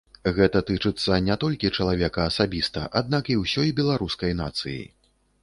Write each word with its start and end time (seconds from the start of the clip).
Гэта 0.37 0.61
тычыцца 0.69 1.19
не 1.25 1.35
толькі 1.43 1.71
чалавека 1.83 2.25
асабіста, 2.31 2.87
аднак 3.03 3.31
і 3.35 3.37
ўсёй 3.43 3.69
беларускай 3.83 4.37
нацыі. 4.43 4.81